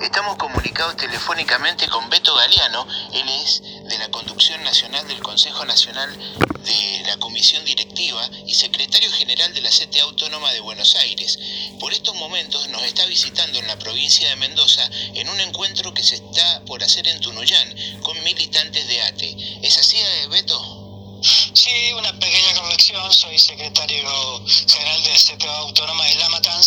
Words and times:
Estamos 0.00 0.36
comunicados 0.36 0.96
telefónicamente 0.96 1.88
con 1.88 2.08
Beto 2.08 2.32
Galeano, 2.32 2.86
él 3.14 3.28
es 3.44 3.62
de 3.88 3.98
la 3.98 4.08
Conducción 4.10 4.62
Nacional 4.62 5.06
del 5.08 5.20
Consejo 5.20 5.64
Nacional 5.64 6.16
de 6.64 7.02
la 7.04 7.16
Comisión 7.16 7.64
Directiva 7.64 8.24
y 8.46 8.54
secretario 8.54 9.10
general 9.10 9.52
de 9.54 9.60
la 9.60 9.70
CTA 9.70 10.04
Autónoma 10.04 10.52
de 10.52 10.60
Buenos 10.60 10.94
Aires. 10.94 11.38
Por 11.80 11.92
estos 11.92 12.14
momentos 12.14 12.68
nos 12.68 12.82
está 12.84 13.06
visitando 13.06 13.58
en 13.58 13.66
la 13.66 13.78
provincia 13.78 14.28
de 14.28 14.36
Mendoza 14.36 14.88
en 15.14 15.28
un 15.28 15.40
encuentro 15.40 15.92
que 15.92 16.04
se 16.04 16.14
está 16.14 16.64
por 16.64 16.82
hacer 16.84 17.08
en 17.08 17.20
Tunuyán 17.20 18.00
con 18.00 18.22
militantes 18.22 18.86
de 18.86 19.02
ATE. 19.02 19.36
¿Es 19.62 19.78
así, 19.78 19.96
eh, 19.96 20.26
Beto? 20.30 20.88
Sí, 21.20 21.92
una 21.94 22.12
pequeña 22.12 22.54
corrección. 22.54 23.12
Soy 23.12 23.36
secretario 23.38 24.08
general 24.46 25.02
de 25.02 25.10
CTA 25.10 25.58
Autónoma 25.58 26.04
de 26.04 26.14
La 26.14 26.28
Matanza, 26.28 26.57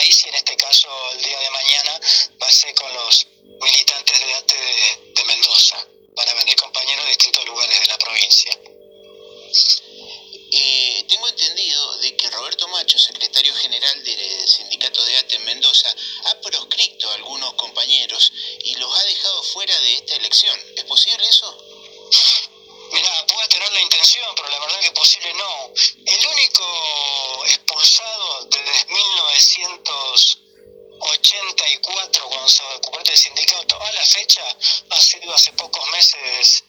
país 0.00 0.24
y 0.24 0.28
en 0.28 0.34
este 0.34 0.56
caso 0.56 0.88
el 1.12 1.22
día 1.22 1.38
de 1.38 1.50
mañana 1.50 2.00
ser 2.48 2.74
con 2.74 2.92
los 2.92 3.26
militantes 3.60 4.18
de 4.18 4.34
ATE 4.34 4.56
de, 4.56 5.12
de 5.14 5.24
Mendoza. 5.24 5.86
Van 6.16 6.28
a 6.28 6.34
venir 6.34 6.56
compañeros 6.56 7.04
de 7.04 7.10
distintos 7.10 7.44
lugares 7.46 7.80
de 7.80 7.86
la 7.86 7.98
provincia. 7.98 8.58
Eh, 10.52 11.04
tengo 11.08 11.28
entendido 11.28 11.98
de 11.98 12.16
que 12.16 12.30
Roberto 12.30 12.66
Macho, 12.68 12.98
secretario 12.98 13.54
general 13.54 14.04
del 14.04 14.48
sindicato 14.48 15.04
de 15.04 15.16
ATE 15.18 15.36
en 15.36 15.44
Mendoza, 15.44 15.94
ha 16.24 16.40
proscrito 16.40 17.08
a 17.10 17.14
algunos 17.14 17.54
compañeros 17.54 18.32
y 18.64 18.74
los 18.76 18.92
ha 18.98 19.04
dejado 19.04 19.42
fuera 19.44 19.78
de 19.78 19.94
esta 19.94 20.16
elección. 20.16 20.58
¿Es 20.76 20.84
posible 20.84 21.28
eso? 21.28 21.56
Mira, 22.92 23.26
puede 23.26 23.46
tener 23.48 23.70
la 23.72 23.80
intención, 23.80 24.26
pero 24.34 24.48
la 24.48 24.58
verdad 24.58 24.80
que 24.80 24.90
posible 24.90 25.32
no. 25.34 25.72
El 26.04 26.26
único 26.26 27.44
expulsado 27.46 28.44
desde 28.46 28.80
1984, 31.20 32.28
cuando 32.28 32.48
se 32.48 32.62
ocupó 32.76 32.98
el 32.98 33.16
sindicato, 33.16 33.82
a 33.82 33.92
la 33.92 34.04
fecha, 34.06 34.42
ha 34.90 35.00
sido 35.00 35.34
hace 35.34 35.52
pocos 35.52 35.86
meses 35.90 36.64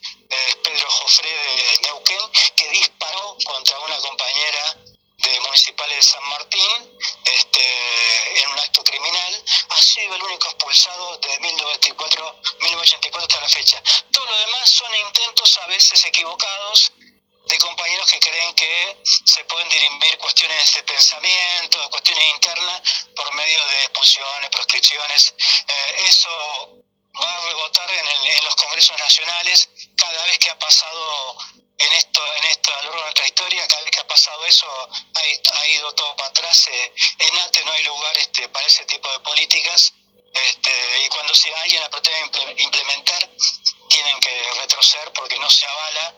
Pedro 0.64 0.90
Jofré 0.90 1.30
de 1.30 1.80
Neuquén, 1.84 2.32
que 2.56 2.70
disparó 2.70 3.38
contra 3.46 3.80
una 3.80 3.98
compañera 4.00 4.78
de 5.18 5.40
municipales 5.42 5.98
de 5.98 6.04
San 6.04 6.24
Martín 6.30 7.00
este, 7.26 8.42
en 8.42 8.50
un 8.50 8.60
acto 8.60 8.84
criminal, 8.84 9.44
ha 9.70 9.82
sido 9.82 10.16
el 10.16 10.24
único 10.24 10.48
expulsado 10.48 11.18
desde 11.20 11.40
1984, 11.40 12.42
1984 12.62 13.22
hasta 13.22 13.42
la 13.42 13.50
fecha. 13.50 13.84
Todo 14.12 14.26
lo 14.26 14.38
demás 14.38 14.70
son 14.70 14.94
intentos 14.96 15.58
a 15.60 15.68
veces 15.68 16.06
equivocados 16.06 16.92
de 17.52 17.58
compañeros 17.58 18.10
que 18.10 18.20
creen 18.20 18.54
que 18.56 18.98
se 19.04 19.44
pueden 19.44 19.68
dirimir 19.68 20.18
cuestiones 20.18 20.74
de 20.74 20.84
pensamiento, 20.84 21.90
cuestiones 21.90 22.24
internas 22.36 22.82
por 23.14 23.34
medio 23.34 23.66
de 23.66 23.84
expulsiones, 23.84 24.50
proscripciones. 24.50 25.34
Eh, 25.68 25.96
eso 26.08 26.30
va 27.22 27.36
a 27.36 27.42
rebotar 27.42 27.92
en, 27.92 28.46
los 28.46 28.56
congresos 28.56 28.98
nacionales 28.98 29.70
cada 29.98 30.24
vez 30.26 30.40
que 30.40 30.50
ha 30.50 30.58
pasado 30.58 31.38
en 31.78 31.94
esto 31.94 32.22
en 32.36 32.44
esto 32.46 32.72
a 32.72 32.84
lo 32.84 32.84
largo 32.84 32.98
de 32.98 33.04
nuestra 33.04 33.28
historia 33.28 33.68
cada 33.68 33.82
vez 33.82 33.92
que 33.92 34.00
ha 34.00 34.08
pasado 34.08 34.46
eso 34.46 34.68
ha, 35.16 35.60
ha 35.60 35.68
ido 35.68 35.94
todo 35.94 36.16
para 36.16 36.30
atrás. 36.30 36.68
Eh, 36.72 36.94
en 37.20 37.38
ATE 37.38 37.66
no 37.66 37.72
hay 37.74 37.84
lugar 37.84 38.18
este, 38.18 38.48
para 38.48 38.66
ese 38.66 38.86
tipo 38.86 39.12
de 39.12 39.20
políticas. 39.20 39.94
Este, 40.34 40.72
y 41.06 41.10
cuando 41.10 41.36
si 41.36 41.52
alguien 41.52 41.82
la 41.82 41.90
pretende 41.90 42.64
implementar 42.64 43.30
tienen 43.90 44.18
que 44.22 44.54
retroceder 44.62 45.12
porque 45.12 45.38
no 45.38 45.50
se 45.50 45.68
avala 45.68 46.16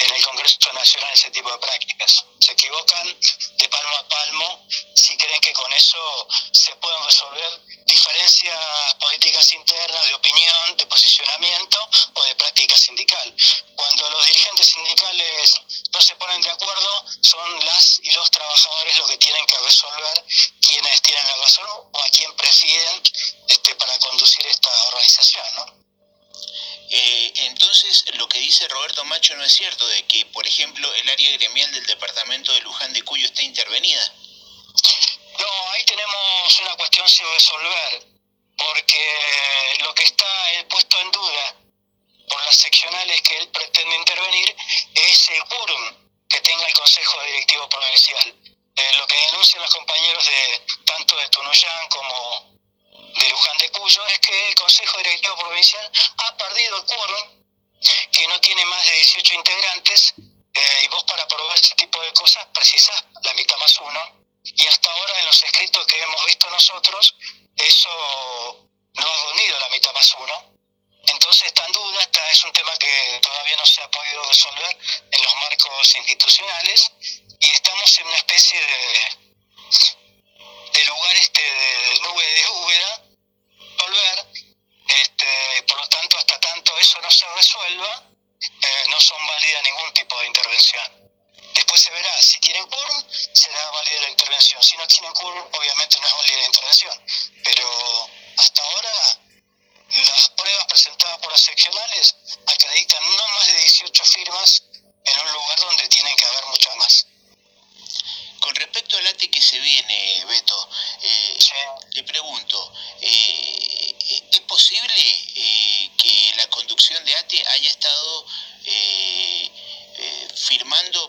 en 0.00 0.14
el 0.14 0.24
Congreso 0.24 0.72
Nacional 0.72 1.12
ese 1.12 1.30
tipo 1.30 1.50
de 1.50 1.58
prácticas. 1.58 2.24
Se 2.38 2.52
equivocan 2.52 3.06
de 3.58 3.68
palmo 3.68 3.96
a 3.96 4.08
palmo 4.08 4.66
si 4.94 5.16
creen 5.16 5.40
que 5.40 5.52
con 5.52 5.70
eso 5.72 6.28
se 6.52 6.74
pueden 6.76 7.04
resolver 7.04 7.60
diferencias 7.84 8.94
políticas 8.98 9.52
internas, 9.52 10.06
de 10.06 10.14
opinión, 10.14 10.76
de 10.76 10.86
posicionamiento 10.86 11.78
o 12.14 12.24
de 12.24 12.34
práctica 12.36 12.76
sindical. 12.76 13.34
Cuando 13.76 14.10
los 14.10 14.26
dirigentes 14.26 14.68
sindicales 14.68 15.60
no 15.92 16.00
se 16.00 16.16
ponen 16.16 16.40
de 16.40 16.50
acuerdo, 16.50 17.04
son 17.20 17.64
las 17.66 18.00
y 18.02 18.10
los 18.12 18.30
trabajadores 18.30 18.96
los 18.96 19.10
que 19.10 19.18
tienen 19.18 19.46
que 19.46 19.58
resolver 19.58 20.24
quiénes 20.66 21.02
tienen 21.02 21.26
la 21.26 21.36
razón 21.36 21.66
o 21.92 22.00
a 22.00 22.08
quién 22.10 22.34
prefieren 22.36 23.02
este, 23.48 23.74
para 23.74 23.98
conducir 23.98 24.46
esta 24.46 24.70
organización. 24.88 25.46
¿no? 25.56 25.90
Eh, 26.92 27.32
entonces, 27.46 28.04
lo 28.14 28.28
que 28.28 28.29
dice 28.40 28.68
Roberto 28.68 29.04
Macho 29.04 29.34
no 29.36 29.44
es 29.44 29.52
cierto, 29.52 29.86
de 29.88 30.04
que, 30.06 30.26
por 30.26 30.46
ejemplo, 30.46 30.92
el 30.94 31.10
área 31.10 31.32
gremial 31.32 31.72
del 31.72 31.86
departamento 31.86 32.52
de 32.52 32.60
Luján 32.60 32.92
de 32.92 33.02
Cuyo 33.02 33.26
está 33.26 33.42
intervenida. 33.42 34.14
No, 35.38 35.70
ahí 35.72 35.84
tenemos 35.84 36.60
una 36.60 36.76
cuestión 36.76 37.08
sin 37.08 37.26
resolver, 37.32 38.06
porque 38.56 39.76
lo 39.80 39.94
que 39.94 40.04
está 40.04 40.52
eh, 40.52 40.64
puesto 40.64 41.00
en 41.00 41.10
duda 41.10 41.56
por 42.28 42.44
las 42.44 42.56
seccionales 42.56 43.20
que 43.22 43.38
él 43.38 43.48
pretende 43.48 43.96
intervenir 43.96 44.56
es 44.94 45.28
el 45.30 45.44
quórum 45.44 46.10
que 46.28 46.40
tenga 46.40 46.66
el 46.66 46.74
Consejo 46.74 47.22
Directivo 47.22 47.68
Provincial. 47.68 48.34
Eh, 48.76 48.92
lo 48.98 49.06
que 49.06 49.16
denuncian 49.16 49.62
los 49.62 49.74
compañeros 49.74 50.26
de 50.26 50.62
tanto 50.86 51.16
de 51.16 51.28
Tunuyán 51.28 51.88
como 51.88 52.60
de 53.14 53.28
Luján 53.30 53.58
de 53.58 53.70
Cuyo 53.72 54.06
es 54.06 54.18
que 54.20 54.48
el 54.48 54.54
Consejo 54.54 54.98
Directivo 54.98 55.36
Provincial 55.36 55.90
ha 56.18 56.36
perdido 56.36 56.76
el 56.76 56.84
quórum, 56.84 57.39
que 58.12 58.26
no 58.28 58.40
tiene 58.40 58.64
más 58.66 58.84
de 58.84 58.92
18 58.92 59.34
integrantes, 59.34 60.14
eh, 60.52 60.84
y 60.84 60.88
vos 60.88 61.04
para 61.04 61.22
aprobar 61.22 61.56
este 61.56 61.74
tipo 61.76 62.00
de 62.02 62.12
cosas 62.12 62.46
precisás 62.52 63.04
la 63.22 63.34
mitad 63.34 63.56
más 63.58 63.78
uno, 63.80 64.20
y 64.42 64.66
hasta 64.66 64.90
ahora 64.90 65.20
en 65.20 65.26
los 65.26 65.42
escritos 65.42 65.86
que 65.86 66.02
hemos 66.02 66.26
visto 66.26 66.50
nosotros, 66.50 67.14
eso 67.56 68.68
no 68.94 69.06
ha 69.06 69.16
reunido 69.24 69.58
la 69.58 69.68
mitad 69.68 69.92
más 69.92 70.14
uno. 70.18 70.60
Entonces 71.06 71.44
está 71.44 71.64
en 71.66 71.72
duda, 71.72 72.00
está, 72.00 72.30
es 72.30 72.44
un 72.44 72.52
tema 72.52 72.76
que 72.78 73.20
todavía 73.22 73.56
no 73.56 73.66
se 73.66 73.82
ha 73.82 73.90
podido 73.90 74.22
resolver 74.24 74.78
en 75.10 75.22
los 75.22 75.34
marcos 75.36 75.96
institucionales 75.96 76.92
y 77.38 77.50
estamos 77.50 77.98
en 77.98 78.06
una 78.06 78.16
especie 78.16 78.60
de, 78.60 79.18
de 80.72 80.84
lugar 80.84 81.16
este 81.16 81.42
de 81.42 82.00
nube 82.00 82.26
de 82.26 82.48
Úbeda, 82.50 83.04
este, 85.30 85.62
por 85.62 85.80
lo 85.80 85.88
tanto 85.88 86.18
hasta 86.18 86.40
tanto 86.40 86.78
eso 86.78 87.00
no 87.00 87.10
se 87.10 87.26
resuelva, 87.34 88.02
eh, 88.40 88.84
no 88.88 89.00
son 89.00 89.26
válidas 89.26 89.62
ningún 89.62 89.92
tipo 89.92 90.18
de 90.20 90.26
intervención. 90.26 91.10
Después 91.54 91.80
se 91.80 91.90
verá, 91.90 92.22
si 92.22 92.38
tienen 92.40 92.66
quórum, 92.66 93.04
será 93.10 93.70
válida 93.70 94.02
la 94.02 94.10
intervención. 94.10 94.62
Si 94.62 94.76
no 94.76 94.86
tienen 94.86 95.12
quórum, 95.12 95.44
obviamente 95.52 95.98
no 96.00 96.06
es 96.06 96.14
válida 96.14 96.38
la 96.38 96.46
intervención. 96.46 97.04
Pero 97.44 98.10
hasta 98.38 98.62
ahora, 98.62 99.18
las 99.88 100.28
pruebas 100.30 100.66
presentadas 100.66 101.18
por 101.18 101.32
las 101.32 101.40
seccionales 101.40 102.14
acreditan 102.46 103.16
no 103.16 103.28
más 103.28 103.46
de 103.46 103.56
18 103.58 104.04
firmas 104.04 104.62
en 105.04 105.20
un 105.20 105.32
lugar 105.32 105.39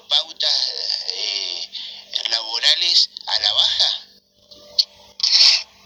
pautas 0.09 0.71
laborales 2.29 3.09
a 3.27 3.39
la 3.39 3.53
baja? 3.53 4.07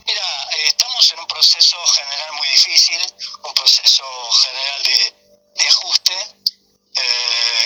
Mira, 0.06 0.50
estamos 0.68 1.12
en 1.12 1.20
un 1.20 1.28
proceso 1.28 1.78
general 1.88 2.32
muy 2.34 2.48
difícil, 2.50 3.00
un 3.44 3.54
proceso 3.54 4.06
general 4.32 4.84
de, 4.84 5.14
de 5.56 5.68
ajuste. 5.68 6.14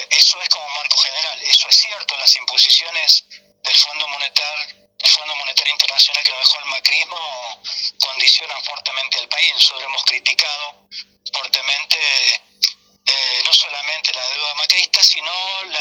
eso 0.10 0.42
es 0.42 0.50
como 0.50 0.70
marco 0.70 0.98
general, 0.98 1.42
eso 1.44 1.70
es 1.70 1.76
cierto, 1.76 2.18
las 2.18 2.36
imposiciones 2.38 3.26
del 3.64 3.78
Fondo 3.78 4.08
Monetario, 4.08 4.90
el 5.00 5.12
Fondo 5.12 5.36
Monetario 5.36 5.74
Internacional 5.74 6.24
que 6.24 6.32
nos 6.32 6.40
dejó 6.42 6.60
el 6.60 6.66
macrismo 6.66 7.62
condicionan 8.00 8.64
fuertemente 8.64 9.20
al 9.20 9.30
país. 9.30 9.54
Nosotros 9.54 9.84
hemos 9.84 10.04
criticado 10.04 10.88
fuertemente 11.34 11.98
eh, 13.06 13.42
no 13.44 13.54
solamente 13.54 14.14
la 14.14 14.28
deuda 14.30 14.56
macrista, 14.56 15.04
sino 15.04 15.32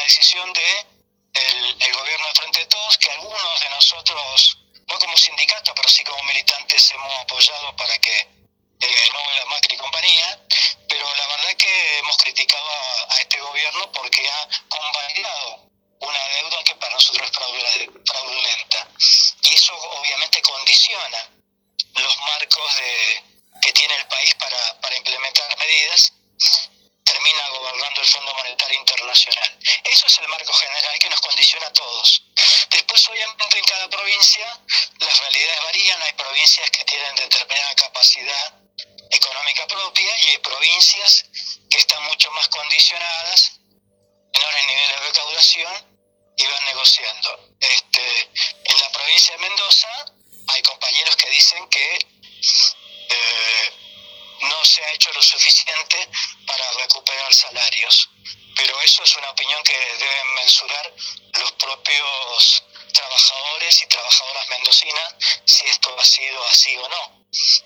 decisión 0.08 0.50
de 0.55 0.87
el, 1.34 1.82
el 1.82 1.93
gobierno 1.93 2.26
de 2.28 2.34
Frente 2.34 2.60
de 2.60 2.66
Todos, 2.66 2.96
que 2.96 3.10
algunos 3.10 3.60
de 3.60 3.69
nosotros, 3.69 4.58
no 4.88 4.99
como 4.99 5.16
sindicato, 5.19 5.75
pero 5.75 5.88
sí 5.88 6.02
como 6.02 6.22
militantes, 6.22 6.90
hemos 6.93 7.14
apoyado 7.19 7.76
para 7.76 7.99
que 7.99 8.16
eh, 8.81 9.08
no 9.12 9.32
la 9.38 9.44
Macri 9.50 9.76
compañía, 9.76 10.40
pero 10.88 11.14
la 11.14 11.26
verdad 11.26 11.50
es 11.50 11.56
que 11.56 11.99
hemos 11.99 12.16
criticado 12.16 12.70
a, 12.70 13.14
a 13.14 13.20
este 13.20 13.38
gobierno 13.38 13.93
porque 13.93 14.26
ha 14.31 14.49
convalidado 14.69 15.69
una 16.00 16.28
deuda 16.40 16.64
que 16.64 16.75
para 16.76 16.94
nosotros 16.94 17.28
es 17.28 17.37
fraudulenta. 17.37 18.88
Y 19.43 19.54
eso 19.54 19.75
obviamente 19.75 20.40
condiciona 20.40 21.31
los 21.96 22.16
marcos 22.19 22.76
de, 22.76 23.25
que 23.61 23.72
tiene 23.75 23.94
el 23.94 24.06
país 24.06 24.34
para, 24.37 24.81
para 24.81 24.96
implementar 24.96 25.58
medidas 25.58 26.12
Fondo 28.08 28.34
Monetario 28.34 28.78
Internacional. 28.78 29.58
Eso 29.84 30.06
es 30.06 30.19
el 30.19 30.28
marco 30.28 30.52
general 30.52 30.99
que 30.99 31.10
nos 31.10 31.20
condiciona 31.20 31.66
a 31.66 31.72
todos. 31.72 32.22
Después, 32.70 33.08
obviamente, 33.08 33.58
en 33.58 33.64
cada 33.64 33.88
provincia 33.88 34.60
las 35.00 35.19
realidades 35.20 35.60
varían. 35.64 36.02
Hay 36.02 36.12
provincias 36.12 36.70
que 36.70 36.84
tienen 36.84 37.14
determinada 37.16 37.75
capacidad 37.75 38.55
económica 39.10 39.66
propia 39.66 40.20
y 40.20 40.28
hay 40.28 40.38
provincias 40.38 41.25
que 41.70 41.78
están 41.78 42.02
mucho 42.05 42.31
más 42.32 42.49
condicionadas, 42.49 43.60
menores 44.34 44.66
niveles 44.66 44.88
de 44.88 45.06
recaudación 45.06 45.99
y 46.37 46.46
van 46.46 46.64
negociando. 46.66 47.56
Este, 47.61 48.31
en 48.64 48.81
la 48.81 48.93
provincia 48.93 49.34
de 49.34 49.49
Mendoza 49.49 49.88
hay 50.49 50.62
compañeros 50.62 51.16
que 51.16 51.31
dicen 51.31 51.69
que 51.69 51.99
eh, 53.11 53.77
se 54.69 54.85
ha 54.85 54.93
hecho 54.93 55.11
lo 55.12 55.23
suficiente 55.23 56.09
para 56.47 56.73
recuperar 56.73 57.32
salarios. 57.32 58.11
Pero 58.55 58.81
eso 58.82 59.03
es 59.03 59.17
una 59.17 59.31
opinión 59.31 59.62
que 59.62 59.75
deben 59.75 60.35
mensurar 60.35 60.93
los 61.41 61.53
propios 61.53 62.62
trabajadores 62.93 63.82
y 63.82 63.87
trabajadoras 63.87 64.49
mendocinas 64.49 65.15
si 65.44 65.65
esto 65.67 65.97
ha 65.99 66.05
sido 66.05 66.44
así 66.49 66.76
o 66.76 66.88
no. 66.88 67.19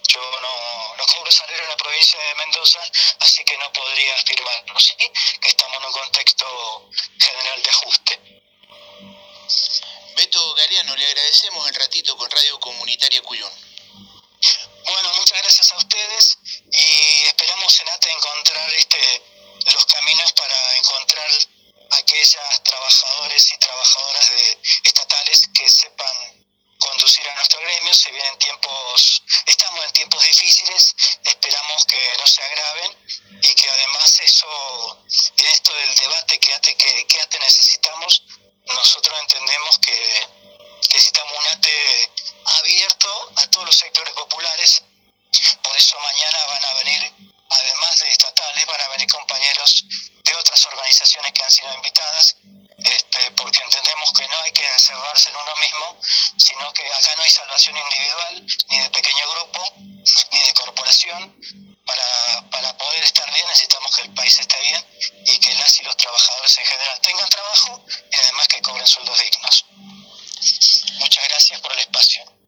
Yo 0.08 0.40
no, 0.40 0.96
no 0.96 1.06
cobro 1.06 1.32
salario 1.32 1.62
en 1.62 1.70
la 1.70 1.76
provincia 1.76 2.20
de 2.20 2.34
Mendoza, 2.34 2.80
así 3.20 3.44
que 3.44 3.56
no 3.56 3.72
podría 3.72 4.14
afirmarlo, 4.14 4.78
¿sí? 4.78 4.94
que 5.40 5.48
estamos 5.48 5.78
en 5.78 5.86
un 5.86 5.92
contexto 5.92 6.90
general 7.18 7.62
de 7.62 7.70
ajuste. 7.70 8.20
Beto 10.16 10.54
Galeano, 10.54 10.96
le 10.96 11.06
agradecemos 11.06 11.66
el 11.68 11.74
ratito 11.74 12.16
con 12.16 12.30
Radio 12.30 12.60
Comunitaria 12.60 13.22
Cuyón. 13.22 13.71
Encontrar 18.12 18.72
este, 18.74 19.22
los 19.72 19.86
caminos 19.86 20.32
para 20.32 20.76
encontrar 20.76 21.30
aquellas 21.90 22.62
trabajadores 22.64 23.52
y 23.52 23.58
trabajadoras 23.58 24.32
estatales 24.84 25.48
que 25.54 25.68
sepan 25.68 26.42
conducir 26.78 27.28
a 27.28 27.34
nuestro 27.34 27.60
gremio. 27.60 27.94
Se 27.94 28.10
vienen 28.10 28.38
tiempos, 28.38 29.22
estamos 29.46 29.84
en 29.84 29.92
tiempos 29.92 30.22
difíciles, 30.24 30.94
esperamos 31.24 31.84
que 31.86 32.12
no 32.18 32.26
se 32.26 32.42
agraven 32.42 32.96
y 33.42 33.54
que 33.54 33.70
además 33.70 34.20
eso, 34.20 35.04
en 35.38 35.46
esto 35.46 35.72
del 35.74 35.94
debate 35.94 36.38
que 36.40 36.54
ATE, 36.54 36.76
que, 36.76 37.06
que 37.06 37.20
ATE 37.20 37.38
necesitamos, 37.38 38.22
nosotros 38.66 39.18
entendemos 39.20 39.78
que 39.78 40.28
necesitamos 40.92 41.38
un 41.38 41.46
ATE 41.48 42.10
abierto 42.44 43.32
a 43.36 43.46
todos 43.48 43.66
los 43.66 43.76
sectores 43.76 44.14
populares. 44.14 44.82
Sido 51.52 51.74
invitadas, 51.74 52.36
este, 52.78 53.30
porque 53.32 53.60
entendemos 53.62 54.12
que 54.12 54.26
no 54.26 54.38
hay 54.42 54.52
que 54.52 54.66
encerrarse 54.66 55.30
en 55.30 55.36
uno 55.36 55.56
mismo, 55.60 56.00
sino 56.36 56.72
que 56.72 56.86
acá 56.92 57.14
no 57.16 57.22
hay 57.22 57.30
salvación 57.30 57.76
individual, 57.76 58.46
ni 58.70 58.78
de 58.80 58.90
pequeño 58.90 59.30
grupo, 59.30 59.74
ni 60.32 60.42
de 60.42 60.54
corporación. 60.54 61.36
Para, 61.84 62.50
para 62.50 62.78
poder 62.78 63.02
estar 63.02 63.28
bien 63.34 63.44
necesitamos 63.48 63.96
que 63.96 64.02
el 64.02 64.14
país 64.14 64.38
esté 64.38 64.56
bien 64.60 64.86
y 65.26 65.38
que 65.40 65.52
las 65.56 65.80
y 65.80 65.82
los 65.82 65.96
trabajadores 65.96 66.58
en 66.58 66.64
general 66.64 67.00
tengan 67.00 67.28
trabajo 67.28 67.84
y 68.08 68.16
además 68.16 68.46
que 68.46 68.62
cobren 68.62 68.86
sueldos 68.86 69.18
dignos. 69.18 69.64
Muchas 71.00 71.24
gracias 71.28 71.60
por 71.60 71.72
el 71.72 71.80
espacio. 71.80 72.41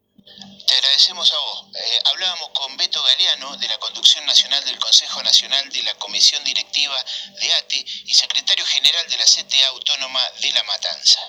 Agradecemos 0.85 1.33
a 1.33 1.39
vos. 1.39 1.65
Eh, 1.75 1.99
hablábamos 2.05 2.51
con 2.51 2.77
Beto 2.77 3.03
Galeano 3.03 3.57
de 3.57 3.69
la 3.69 3.79
Conducción 3.79 4.27
Nacional 4.27 4.63
del 4.67 4.79
Consejo 4.79 5.23
Nacional 5.23 5.67
de 5.71 5.83
la 5.83 5.95
Comisión 5.95 6.45
Directiva 6.45 7.03
de 7.41 7.55
ATE 7.55 7.87
y 8.05 8.15
secretario 8.15 8.67
general 8.67 9.09
de 9.09 9.17
la 9.17 9.25
CTA 9.25 9.69
Autónoma 9.69 10.21
de 10.43 10.53
La 10.53 10.63
Matanza. 10.65 11.21